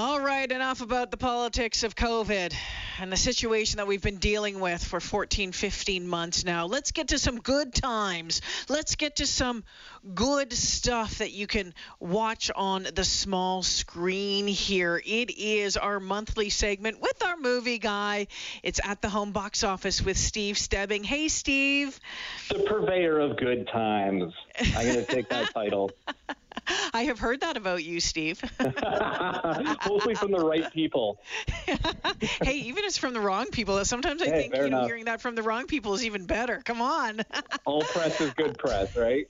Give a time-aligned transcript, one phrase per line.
[0.00, 2.54] All right, enough about the politics of COVID
[3.00, 6.64] and the situation that we've been dealing with for 14, 15 months now.
[6.64, 8.40] Let's get to some good times.
[8.70, 9.62] Let's get to some
[10.14, 15.02] good stuff that you can watch on the small screen here.
[15.04, 18.28] It is our monthly segment with our movie guy.
[18.62, 21.04] It's at the home box office with Steve Stebbing.
[21.04, 22.00] Hey, Steve.
[22.48, 24.32] The purveyor of good times.
[24.58, 25.90] I'm going to take that title.
[26.94, 28.42] I have heard that about you, Steve.
[29.84, 31.18] Hopefully from the right people.
[32.42, 34.82] hey, even if it's from the wrong people, sometimes I Hey, think you know enough.
[34.82, 36.60] hearing that from the wrong people is even better.
[36.64, 37.20] Come on.
[37.64, 39.26] All press is good press, right?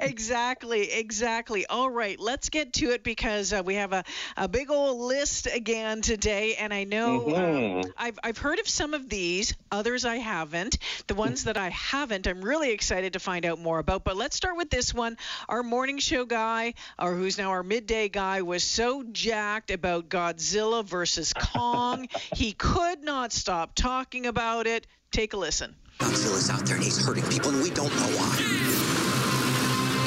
[0.00, 1.66] exactly, exactly.
[1.66, 4.04] All right, let's get to it because uh, we have a,
[4.36, 7.86] a big old list again today, and I know Mhm.
[7.86, 10.78] um, I've I've heard of some of these, others I haven't.
[11.06, 14.04] The ones that I haven't, I'm really excited to find out more about.
[14.04, 15.16] But let's start with this one.
[15.48, 16.57] Our morning show guy,
[16.98, 23.02] or who's now our midday guy, was so jacked about Godzilla versus Kong, he could
[23.02, 24.86] not stop talking about it.
[25.10, 25.74] Take a listen.
[25.98, 28.36] Godzilla's out there and he's hurting people, and we don't know why.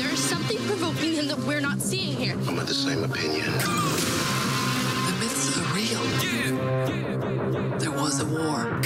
[0.01, 2.33] There's something provoking him that we're not seeing here.
[2.47, 3.45] I'm of the same opinion.
[3.51, 6.01] The myths are real.
[7.79, 8.81] There was a war.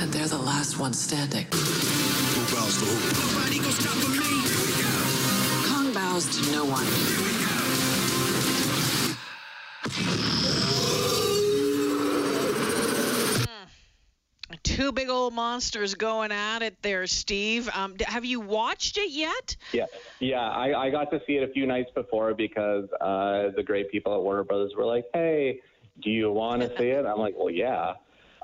[0.00, 1.46] And they're the last ones standing.
[2.68, 3.38] Who bows to who?
[3.38, 4.02] Nobody gonna stop me.
[5.68, 6.84] Kong bows to no one.
[14.62, 17.70] Two big old monsters going at it there, Steve.
[17.72, 19.56] Um, have you watched it yet?
[19.72, 19.86] Yeah,
[20.20, 20.50] yeah.
[20.50, 24.14] I, I got to see it a few nights before because uh, the great people
[24.14, 25.62] at Warner Brothers were like, "Hey,
[26.02, 27.94] do you want to see it?" I'm like, "Well, yeah."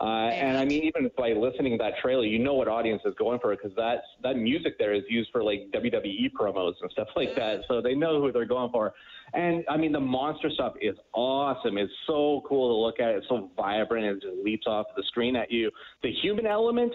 [0.00, 3.14] Uh, and I mean, even by listening to that trailer, you know what audience is
[3.18, 7.08] going for because that that music there is used for like WWE promos and stuff
[7.16, 7.60] like that.
[7.68, 8.92] So they know who they're going for.
[9.34, 11.78] And I mean, the monster stuff is awesome.
[11.78, 13.16] It's so cool to look at.
[13.16, 14.04] It's so vibrant.
[14.04, 15.70] It just leaps off the screen at you.
[16.02, 16.92] The human element,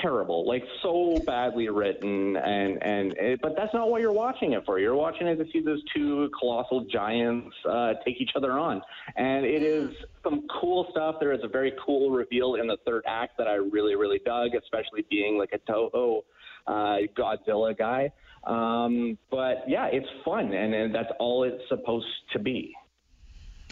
[0.00, 4.64] terrible, like so badly written, and and it, but that's not what you're watching it
[4.64, 4.78] for.
[4.78, 8.82] You're watching it to see those two colossal giants uh, take each other on,
[9.16, 9.90] and it is
[10.22, 11.16] some cool stuff.
[11.20, 14.54] There is a very cool reveal in the third act that I really really dug,
[14.54, 16.22] especially being like a Toho
[16.66, 18.12] uh, Godzilla guy.
[18.44, 22.74] Um, but yeah, it's fun, and, and that's all it's supposed to be.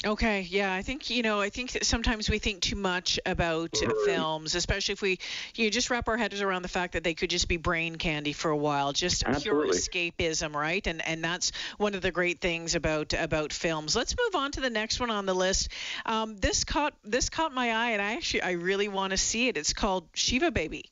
[0.02, 3.76] Okay, yeah, I think you know, I think that sometimes we think too much about
[4.06, 5.18] films, especially if we
[5.54, 7.96] you know, just wrap our heads around the fact that they could just be brain
[7.96, 10.86] candy for a while, just pure escapism, right?
[10.86, 13.94] And and that's one of the great things about about films.
[13.94, 15.68] Let's move on to the next one on the list.
[16.06, 19.48] Um, this caught this caught my eye, and I actually I really want to see
[19.48, 19.58] it.
[19.58, 20.86] It's called Shiva Baby.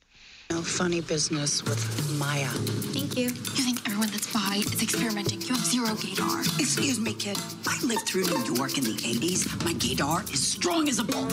[0.51, 1.79] No funny business with
[2.17, 2.47] Maya.
[2.91, 3.25] Thank you.
[3.25, 3.29] You
[3.63, 5.41] think everyone that's bi is experimenting?
[5.41, 6.59] You have zero gaydar.
[6.59, 7.37] Excuse me, kid.
[7.67, 9.63] I lived through New York in the 80s.
[9.63, 11.29] My gaydar is strong as a bull.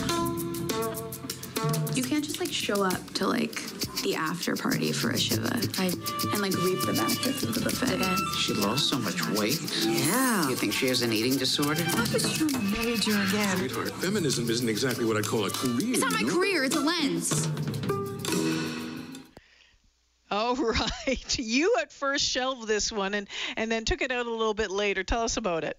[1.94, 3.54] You can't just like show up to like
[4.02, 7.98] the after party for a shiva I, and like reap the benefits of the buffet.
[8.40, 9.58] She lost so much weight.
[9.86, 10.46] Yeah.
[10.50, 11.82] You think she has an eating disorder?
[11.82, 13.56] Major again.
[13.56, 15.94] Sweetheart, feminism isn't exactly what I call a career.
[15.94, 16.34] It's not my you know?
[16.34, 17.48] career, it's a lens.
[20.46, 20.54] All
[21.06, 23.26] right, you at first shelved this one and
[23.56, 25.02] and then took it out a little bit later.
[25.02, 25.76] Tell us about it.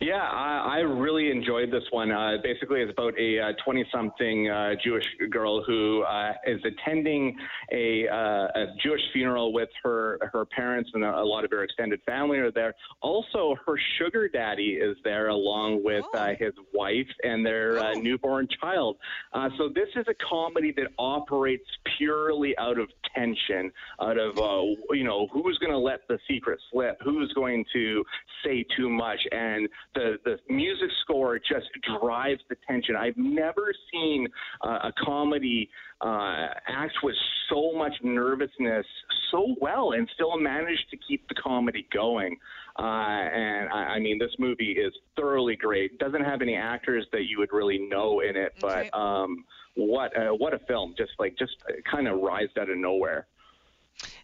[0.00, 2.10] Yeah, I, I really enjoyed this one.
[2.10, 7.36] Uh, basically, it's about a 20 something uh, Jewish girl who uh, is attending
[7.72, 11.62] a, uh, a Jewish funeral with her, her parents, and a, a lot of her
[11.62, 12.74] extended family are there.
[13.00, 18.48] Also, her sugar daddy is there along with uh, his wife and their uh, newborn
[18.60, 18.96] child.
[19.32, 24.62] Uh, so, this is a comedy that operates purely out of tension, out of, uh,
[24.92, 28.04] you know, who's going to let the secret slip, who's going to
[28.44, 29.20] say too much.
[29.32, 31.68] And the, the music score just
[32.00, 32.96] drives the tension.
[32.96, 34.26] I've never seen
[34.62, 35.68] uh, a comedy
[36.00, 37.14] uh, act with
[37.50, 38.86] so much nervousness
[39.30, 42.36] so well and still manage to keep the comedy going.
[42.78, 45.98] Uh, and I, I mean, this movie is thoroughly great.
[45.98, 48.88] Doesn't have any actors that you would really know in it, Okay.
[48.90, 49.44] but um,
[49.74, 50.94] what uh, what a film!
[50.96, 51.56] Just like just
[51.90, 53.26] kind of rised out of nowhere.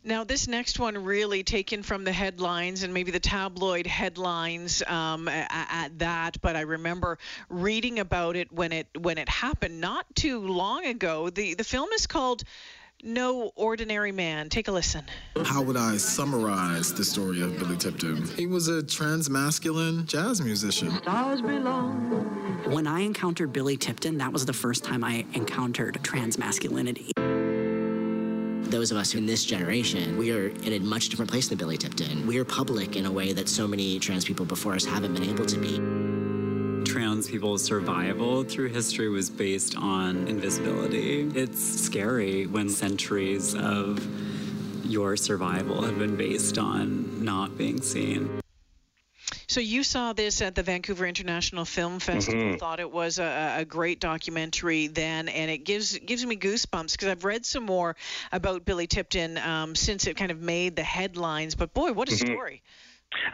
[0.03, 5.29] Now, this next one really taken from the headlines and maybe the tabloid headlines um,
[5.29, 6.41] at, at that.
[6.41, 11.31] But I remember reading about it when it when it happened not too long ago.
[11.31, 12.45] The the film is called
[13.03, 14.49] No Ordinary Man.
[14.49, 15.05] Take a listen.
[15.45, 18.27] How would I summarize the story of Billy Tipton?
[18.37, 20.89] He was a transmasculine jazz musician.
[22.73, 27.13] When I encountered Billy Tipton, that was the first time I encountered transmasculinity.
[28.71, 31.77] those of us in this generation, we are in a much different place than Billy
[31.77, 32.27] Tipton.
[32.27, 35.23] We are public in a way that so many trans people before us haven't been
[35.23, 36.16] able to be.
[37.17, 41.23] Trans people's survival through history was based on invisibility.
[41.35, 44.07] It's scary when centuries of
[44.85, 48.39] your survival have been based on not being seen.
[49.47, 52.39] So you saw this at the Vancouver International Film Festival.
[52.39, 52.59] Mm-hmm.
[52.59, 57.09] Thought it was a, a great documentary then, and it gives gives me goosebumps because
[57.09, 57.97] I've read some more
[58.31, 61.55] about Billy Tipton um, since it kind of made the headlines.
[61.55, 62.19] But boy, what a Mhm.
[62.19, 62.63] story!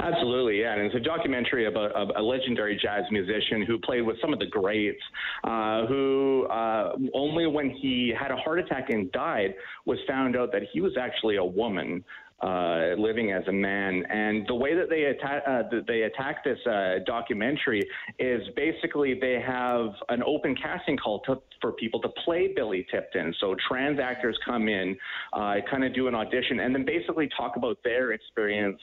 [0.01, 0.75] Absolutely, yeah.
[0.75, 4.39] And it's a documentary about a, a legendary jazz musician who played with some of
[4.39, 5.03] the greats,
[5.45, 9.55] uh, who uh, only when he had a heart attack and died
[9.87, 12.05] was found out that he was actually a woman.
[12.43, 16.59] Uh, living as a man, and the way that they attack uh, they attack this
[16.67, 17.81] uh, documentary
[18.19, 23.33] is basically they have an open casting call to, for people to play Billy Tipton.
[23.39, 24.97] So trans actors come in,
[25.33, 28.81] uh, kind of do an audition, and then basically talk about their experience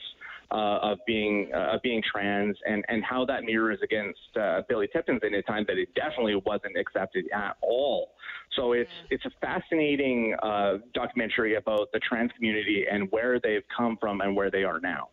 [0.52, 4.88] uh, of being uh, of being trans and, and how that mirrors against uh, Billy
[4.92, 8.12] Tipton's in a time that it definitely wasn't accepted at all.
[8.56, 13.96] So it's it's a fascinating uh, documentary about the trans community and where they've come
[14.00, 15.08] from and where they are now.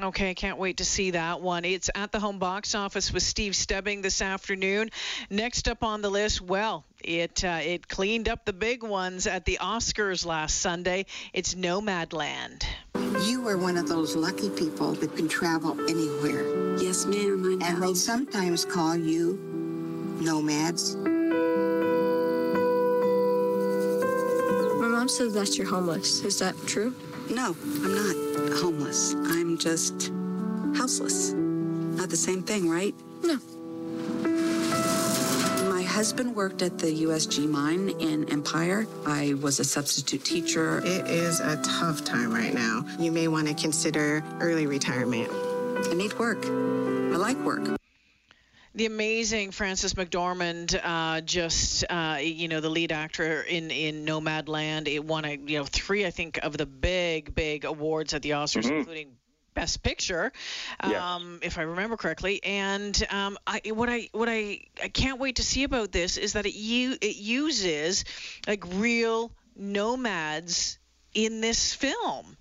[0.00, 1.66] Okay, can't wait to see that one.
[1.66, 4.88] It's at the home box office with Steve Stebbing this afternoon.
[5.28, 9.44] Next up on the list, well, it uh, it cleaned up the big ones at
[9.44, 11.04] the Oscars last Sunday.
[11.34, 12.64] It's Nomadland.
[13.24, 16.76] You are one of those lucky people that can travel anywhere.
[16.78, 17.44] Yes, ma'am.
[17.44, 17.66] I know.
[17.66, 19.38] And they sometimes call you
[20.20, 20.96] nomads.
[24.80, 26.22] My mom says that you're homeless.
[26.24, 26.94] Is that true?
[27.30, 28.16] No, I'm not
[28.58, 29.14] homeless.
[29.14, 30.10] I'm just
[30.74, 31.32] houseless.
[31.32, 32.94] Not the same thing, right?
[33.22, 33.38] No.
[35.92, 38.86] My husband worked at the USG mine in Empire.
[39.04, 40.78] I was a substitute teacher.
[40.78, 42.86] It is a tough time right now.
[42.98, 45.30] You may want to consider early retirement.
[45.30, 46.46] I need work.
[46.46, 47.76] I like work.
[48.74, 54.88] The amazing Frances McDormand, uh, just uh, you know, the lead actor in in Nomadland.
[54.88, 58.30] It won a you know three, I think, of the big big awards at the
[58.30, 58.78] Oscars, Mhm.
[58.78, 59.08] including
[59.54, 60.32] Best Picture,
[60.80, 62.42] um, if I remember correctly.
[62.42, 66.32] And um, I, what I what I, I can't wait to see about this is
[66.34, 68.04] that it u- it uses
[68.46, 70.78] like real nomads
[71.14, 72.36] in this film.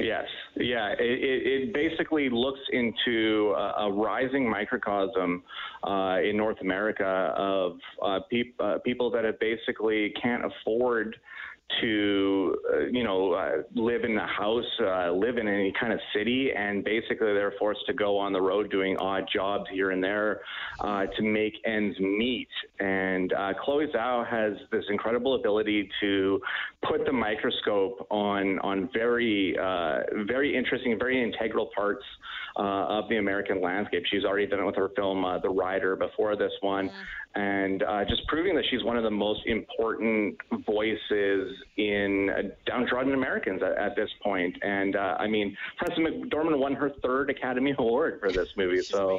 [0.00, 0.26] Yes,
[0.56, 0.88] yeah.
[0.98, 5.42] It, it, it basically looks into a, a rising microcosm
[5.84, 11.16] uh, in North America of uh, peop, uh, people that have basically can't afford
[11.80, 15.98] to, uh, you know, uh, live in a house, uh, live in any kind of
[16.14, 20.02] city, and basically they're forced to go on the road doing odd jobs here and
[20.02, 20.40] there
[20.80, 22.48] uh, to make ends meet.
[22.78, 26.40] And uh, Chloe Zhao has this incredible ability to
[26.88, 32.04] put the microscope on on very uh, very interesting, very integral parts
[32.58, 34.04] uh, of the American landscape.
[34.10, 36.90] She's already done it with her film uh, The Rider before this one,
[37.34, 43.12] and uh, just proving that she's one of the most important voices in uh, downtrodden
[43.14, 44.56] Americans at, at this point.
[44.62, 49.18] And uh, I mean, Frances McDormand won her third Academy Award for this movie, so.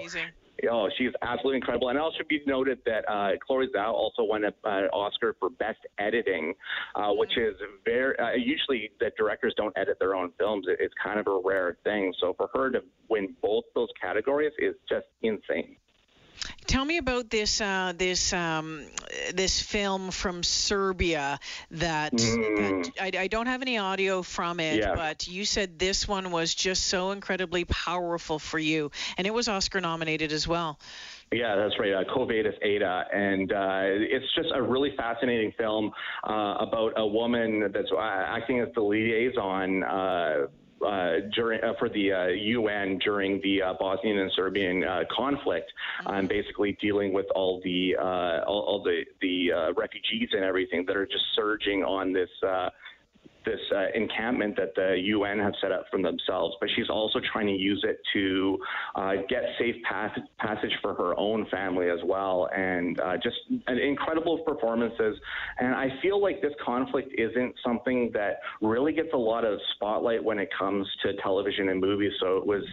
[0.72, 1.90] Oh, she's absolutely incredible.
[1.90, 5.36] And it also should be noted that uh, Chloe Zhao also won an uh, Oscar
[5.40, 6.54] for Best Editing,
[6.96, 7.56] uh, which is
[7.86, 10.66] very uh, usually that directors don't edit their own films.
[10.68, 12.14] It, it's kind of a rare thing.
[12.20, 15.78] So for her to win both those categories is just insane.
[16.66, 18.86] Tell me about this uh, this um,
[19.34, 21.40] this film from Serbia
[21.72, 24.96] that, that I, I don't have any audio from it, Yeah.
[24.96, 29.48] but you said this one was just so incredibly powerful for you, and it was
[29.48, 30.80] Oscar nominated as well.
[31.32, 31.94] Yeah, that's right.
[31.94, 35.92] Uh, Quo Vadis, Aida, and uh, it's just a really fascinating film
[36.24, 39.84] uh, about a woman that's uh, acting as the liaison.
[40.82, 45.04] Uh, uh, during uh, for the uh, UN during the uh, Bosnian and Serbian uh,
[45.16, 45.72] conflict,
[46.06, 50.86] and basically dealing with all the uh, all, all the the uh, refugees and everything
[50.86, 52.30] that are just surging on this.
[53.48, 57.48] This uh, encampment that the UN have set up for themselves, but she's also trying
[57.48, 58.58] to use it to
[58.96, 63.38] uh, get safe pass- passage for her own family as well, and uh, just
[63.68, 65.18] an incredible performances.
[65.60, 70.22] And I feel like this conflict isn't something that really gets a lot of spotlight
[70.22, 72.12] when it comes to television and movies.
[72.20, 72.66] So it was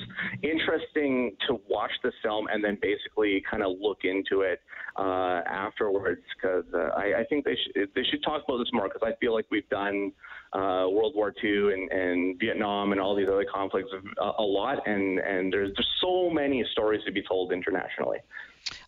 [0.43, 4.61] interesting to watch the film and then basically kind of look into it
[4.97, 8.89] uh, afterwards because uh, I, I think they should they should talk about this more
[8.89, 10.13] because I feel like we've done
[10.55, 14.87] uh, World War II and, and Vietnam and all these other conflicts a, a lot,
[14.87, 18.19] and and there's just so many stories to be told internationally.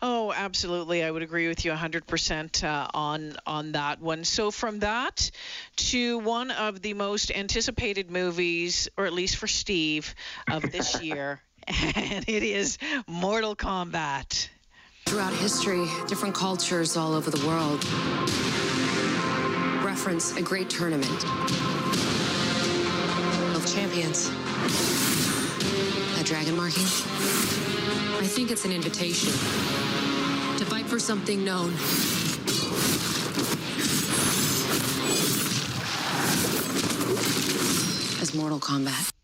[0.00, 1.04] Oh, absolutely.
[1.04, 4.24] I would agree with you 100% uh, on on that one.
[4.24, 5.30] So from that
[5.76, 10.14] to one of the most anticipated movies, or at least for Steve,
[10.50, 14.48] of this year, and it is Mortal Kombat.
[15.06, 17.84] Throughout history, different cultures all over the world
[19.96, 21.24] reference a great tournament
[23.56, 24.28] of champions.
[26.16, 26.82] That dragon marking?
[26.82, 29.32] I think it's an invitation
[30.58, 31.72] to fight for something known.
[38.20, 39.15] As Mortal Kombat.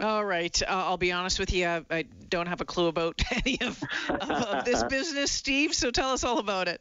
[0.00, 0.60] All right.
[0.62, 1.66] Uh, I'll be honest with you.
[1.66, 5.72] I, I don't have a clue about any of, of, of, this business, Steve.
[5.72, 6.80] So tell us all about it.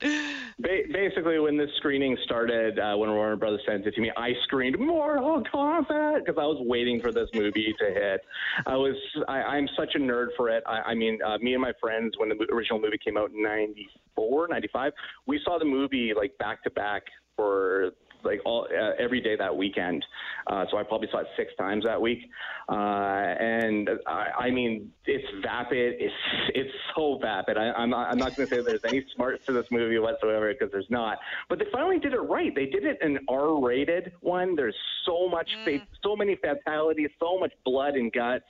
[0.60, 4.32] Ba- basically, when this screening started, uh, when Warner Brothers sent it to me, I
[4.46, 8.22] screamed Mortal Kombat because I was waiting for this movie to hit.
[8.66, 8.96] I was.
[9.28, 10.64] I, am such a nerd for it.
[10.66, 13.44] I, I mean, uh, me and my friends, when the original movie came out in
[13.44, 14.92] '94, '95,
[15.28, 17.04] we saw the movie like back to back
[17.36, 17.92] for
[18.24, 20.06] like all uh, every day that weekend.
[20.48, 22.20] Uh, so I probably saw it six times that week.
[22.70, 25.96] Uh, and I, I mean, it's vapid.
[26.00, 26.14] It's
[26.54, 27.58] it's so vapid.
[27.58, 30.52] I, I'm not, I'm not going to say there's any smarts to this movie whatsoever
[30.54, 31.20] because there's not.
[31.50, 32.54] But they finally did it right.
[32.54, 34.56] They did it an R-rated one.
[34.56, 34.76] There's
[35.06, 35.82] so much, mm.
[36.04, 38.46] so many fatalities, so much blood and guts.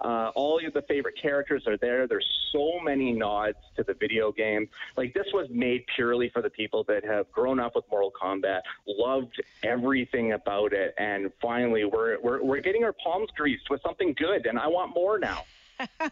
[0.00, 2.06] Uh, all of the favorite characters are there.
[2.06, 4.68] There's so many nods to the video game.
[4.96, 8.60] Like this was made purely for the people that have grown up with Mortal Kombat,
[8.86, 14.14] loved everything about it, and finally we're we're, we're getting our palms greased with something
[14.14, 15.44] good, and I want more now.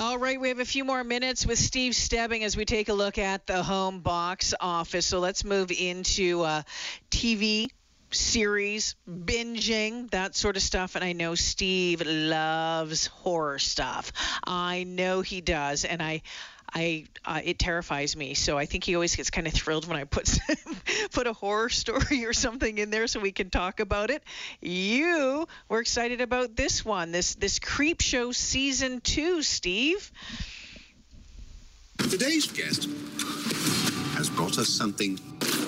[0.00, 2.92] All right, we have a few more minutes with Steve Stebbing as we take a
[2.92, 5.06] look at the home box office.
[5.06, 6.62] So let's move into uh,
[7.10, 7.68] TV
[8.10, 10.94] series, binging, that sort of stuff.
[10.94, 14.12] And I know Steve loves horror stuff.
[14.44, 15.84] I know he does.
[15.84, 16.22] And I.
[16.70, 18.34] I uh, it terrifies me.
[18.34, 20.38] So I think he always gets kind of thrilled when I put
[21.12, 24.22] put a horror story or something in there so we can talk about it.
[24.60, 30.12] You were excited about this one, this this Creepshow season two, Steve.
[32.10, 32.84] Today's guest
[34.14, 35.18] has brought us something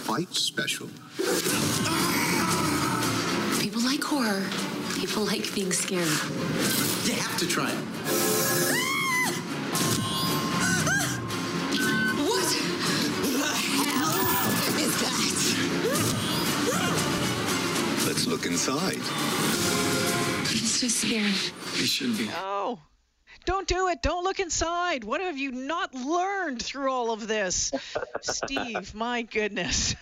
[0.07, 0.89] quite special.
[1.17, 2.10] People
[3.91, 4.45] like horror.
[4.95, 6.07] People like being scared.
[7.05, 7.77] You have to try it.
[12.29, 12.49] what
[13.35, 14.15] the hell
[14.79, 15.21] is that?
[18.07, 19.03] Let's look inside.
[20.51, 21.35] I'm so scared.
[21.75, 22.31] You should be.
[22.33, 22.50] Oh.
[23.45, 24.03] Don't do it.
[24.03, 25.05] Don't look inside.
[25.05, 27.73] What have you not learned through all of this?
[28.21, 29.97] Steve, my goodness.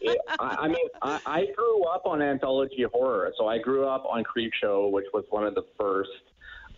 [0.00, 3.32] yeah, I, I, mean, I, I grew up on anthology horror.
[3.38, 6.10] So I grew up on Creepshow, which was one of the first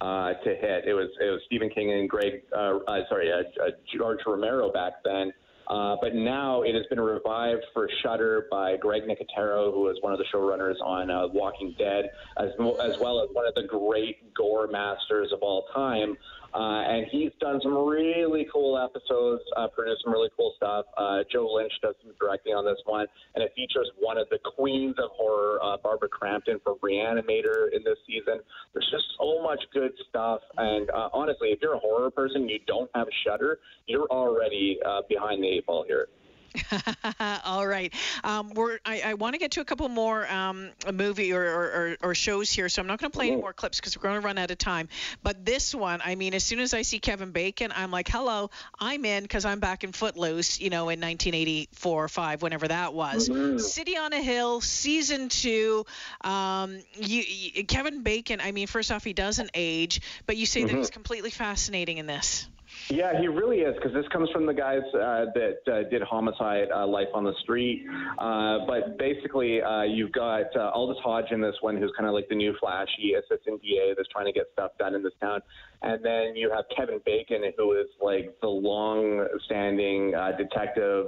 [0.00, 0.84] uh, to hit.
[0.86, 4.72] It was it was Stephen King and Greg, uh, uh, sorry, uh, uh, George Romero
[4.72, 5.32] back then.
[5.70, 10.12] Uh, but now it has been revived for Shudder by Greg Nicotero, who is one
[10.12, 12.50] of the showrunners on uh, Walking Dead, as,
[12.82, 16.16] as well as one of the great gore masters of all time.
[16.54, 20.84] Uh, and he's done some really cool episodes, uh, produced some really cool stuff.
[20.96, 24.38] Uh, Joe Lynch does some directing on this one, and it features one of the
[24.56, 28.40] queens of horror, uh, Barbara Crampton from Reanimator in this season.
[28.72, 32.58] There's just so much good stuff, and uh, honestly, if you're a horror person, you
[32.66, 36.08] don't have a Shudder, you're already uh, behind the eight ball here.
[37.44, 37.92] All right.
[38.24, 41.96] Um, we're, I, I want to get to a couple more um, movie or, or,
[42.02, 44.20] or, shows here, so I'm not going to play any more clips because we're going
[44.20, 44.88] to run out of time.
[45.22, 48.50] But this one, I mean, as soon as I see Kevin Bacon, I'm like, hello,
[48.78, 52.94] I'm in because I'm back in Footloose, you know, in 1984 or 5, whenever that
[52.94, 53.28] was.
[53.28, 53.58] Mm-hmm.
[53.58, 55.86] City on a Hill, season two.
[56.22, 60.60] Um, you, you, Kevin Bacon, I mean, first off, he doesn't age, but you say
[60.60, 60.68] mm-hmm.
[60.68, 62.48] that he's completely fascinating in this.
[62.88, 66.68] Yeah, he really is because this comes from the guys uh, that uh, did Homicide:
[66.74, 67.86] uh, Life on the Street.
[68.18, 72.14] Uh, but basically, uh, you've got uh, Aldis Hodge in this one, who's kind of
[72.14, 75.40] like the new flashy assistant DA that's trying to get stuff done in this town.
[75.82, 81.06] And then you have Kevin Bacon, who is like the long-standing detective,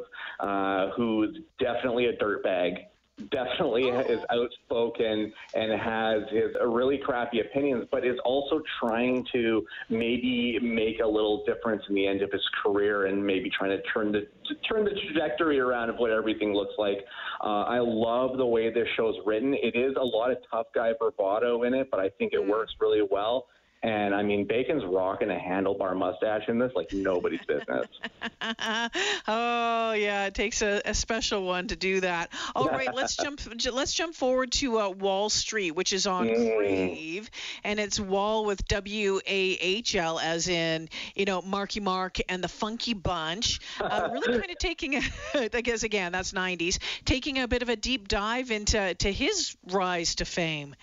[0.97, 2.87] who's definitely a dirtbag
[3.31, 10.59] definitely is outspoken and has his really crappy opinions, but is also trying to maybe
[10.61, 14.12] make a little difference in the end of his career and maybe trying to turn
[14.12, 16.99] the to turn the trajectory around of what everything looks like.
[17.43, 19.55] Uh, I love the way this show's written.
[19.55, 22.49] It is a lot of tough guy bravado in it, but I think it mm.
[22.49, 23.47] works really well.
[23.85, 27.89] And I mean, Bacon's rocking a handlebar mustache in this like nobody's business.
[29.27, 32.33] oh yeah, it takes a, a, special one to do that.
[32.55, 33.41] All right, let's jump.
[33.73, 36.57] Let's jump forward to uh, Wahl Street, which is on mm.
[36.57, 37.29] Crave,
[37.65, 42.43] and it's Wall with W A H L, as in you know Marky Mark and
[42.43, 43.59] the Funky Bunch.
[43.81, 45.03] Uh, really kind of taking, a,
[45.35, 49.57] I guess again that's 90s, taking a bit of a deep dive into to his
[49.73, 50.77] rise to fame.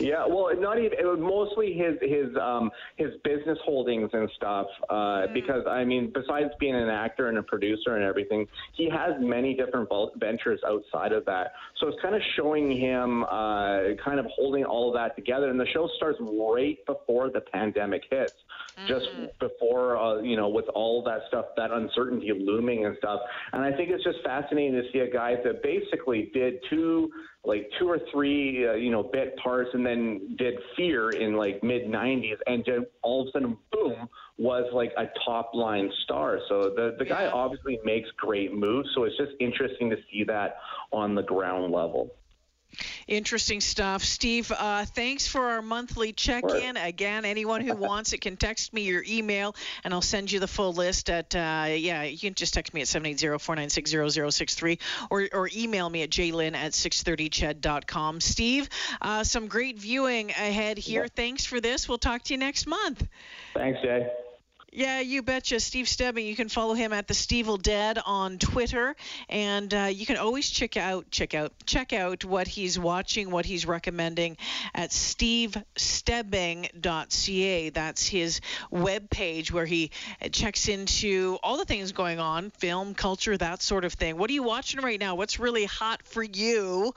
[0.00, 4.66] Yeah, well, not even it was mostly his his um, his business holdings and stuff.
[4.88, 5.34] Uh, mm.
[5.34, 9.54] Because I mean, besides being an actor and a producer and everything, he has many
[9.54, 11.52] different ventures outside of that.
[11.78, 15.50] So it's kind of showing him uh, kind of holding all of that together.
[15.50, 18.34] And the show starts right before the pandemic hits,
[18.78, 18.88] mm.
[18.88, 19.06] just
[19.40, 23.20] before uh, you know, with all that stuff, that uncertainty looming and stuff.
[23.52, 27.10] And I think it's just fascinating to see a guy that basically did two
[27.46, 31.62] like two or three, uh, you know, bit parts, and then did Fear in like
[31.62, 36.40] mid '90s, and just all of a sudden, boom, was like a top line star.
[36.48, 38.88] So the the guy obviously makes great moves.
[38.94, 40.56] So it's just interesting to see that
[40.92, 42.10] on the ground level.
[43.06, 44.02] Interesting stuff.
[44.02, 46.76] Steve, uh, thanks for our monthly check in.
[46.76, 49.54] Again, anyone who wants it can text me your email
[49.84, 52.80] and I'll send you the full list at, uh, yeah, you can just text me
[52.82, 54.78] at 780 496 0063
[55.10, 58.20] or, or email me at jlyn at 630ched.com.
[58.20, 58.68] Steve,
[59.00, 61.02] uh, some great viewing ahead here.
[61.02, 61.08] Yeah.
[61.14, 61.88] Thanks for this.
[61.88, 63.06] We'll talk to you next month.
[63.54, 64.06] Thanks, Jay.
[64.76, 65.58] Yeah, you betcha.
[65.58, 66.26] Steve Stebbing.
[66.26, 68.94] You can follow him at the Stevel Dead on Twitter,
[69.26, 73.46] and uh, you can always check out check out check out what he's watching, what
[73.46, 74.36] he's recommending
[74.74, 77.70] at stevestebbing.ca.
[77.70, 79.92] That's his web page where he
[80.30, 84.18] checks into all the things going on, film, culture, that sort of thing.
[84.18, 85.14] What are you watching right now?
[85.14, 86.94] What's really hot for you?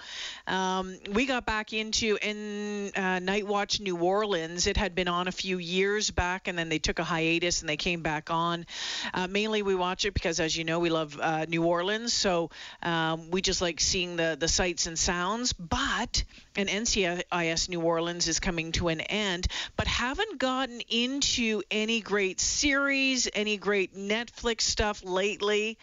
[0.48, 4.68] Um, we got back into in uh, Night Watch New Orleans.
[4.68, 7.69] It had been on a few years back, and then they took a hiatus and
[7.70, 8.66] they came back on.
[9.14, 12.50] Uh, mainly, we watch it because, as you know, we love uh, New Orleans, so
[12.82, 15.54] um, we just like seeing the the sights and sounds.
[15.54, 16.24] But
[16.56, 19.48] an NCIS New Orleans is coming to an end,
[19.78, 25.78] but haven't gotten into any great series, any great Netflix stuff lately.